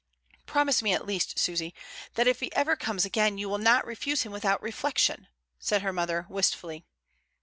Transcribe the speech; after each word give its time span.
"Promise 0.47 0.81
me 0.81 0.93
at 0.93 1.05
least, 1.05 1.37
Susy, 1.37 1.75
that 2.15 2.25
if 2.25 2.39
he 2.39 2.51
ever 2.55 2.75
comes 2.75 3.05
again 3.05 3.37
you 3.37 3.47
will 3.47 3.59
not 3.59 3.85
refuse 3.85 4.23
him 4.23 4.31
without 4.31 4.59
reflec 4.63 4.97
tion," 4.97 5.27
said 5.59 5.83
her 5.83 5.93
mother, 5.93 6.25
wistfully. 6.27 6.83